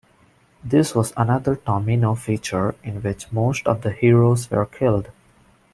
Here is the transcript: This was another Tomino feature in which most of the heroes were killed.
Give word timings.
This 0.63 0.95
was 0.95 1.13
another 1.15 1.55
Tomino 1.55 2.17
feature 2.17 2.73
in 2.83 3.03
which 3.03 3.31
most 3.31 3.67
of 3.67 3.83
the 3.83 3.91
heroes 3.91 4.49
were 4.49 4.65
killed. 4.65 5.11